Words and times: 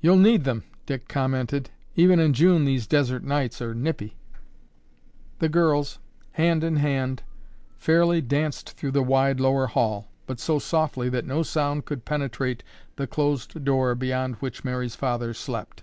"You'll 0.00 0.16
need 0.16 0.44
them!" 0.44 0.64
Dick 0.86 1.06
commented. 1.06 1.68
"Even 1.96 2.18
in 2.18 2.32
June 2.32 2.64
these 2.64 2.86
desert 2.86 3.22
nights 3.22 3.60
are 3.60 3.74
nippy." 3.74 4.16
The 5.38 5.50
girls, 5.50 5.98
hand 6.32 6.64
in 6.64 6.76
hand, 6.76 7.22
fairly 7.76 8.22
danced 8.22 8.70
through 8.70 8.92
the 8.92 9.02
wide 9.02 9.40
lower 9.40 9.66
hall, 9.66 10.08
but 10.26 10.40
so 10.40 10.58
softly 10.58 11.10
that 11.10 11.26
no 11.26 11.42
sound 11.42 11.84
could 11.84 12.06
penetrate 12.06 12.62
the 12.96 13.06
closed 13.06 13.62
door 13.62 13.94
beyond 13.94 14.36
which 14.36 14.64
Mary's 14.64 14.96
father 14.96 15.34
slept. 15.34 15.82